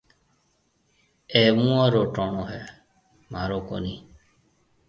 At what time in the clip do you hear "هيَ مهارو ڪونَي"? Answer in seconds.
2.51-3.95